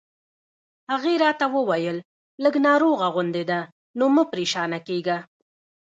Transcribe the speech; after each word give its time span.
هغې 0.91 1.13
راته 1.25 1.45
وویل: 1.55 1.97
لږ 2.43 2.53
ناروغه 2.67 3.07
غوندې 3.13 3.43
ده، 3.51 3.59
نو 3.97 4.05
مه 4.15 4.23
پرېشانه 4.31 4.79
کېږه. 4.87 5.17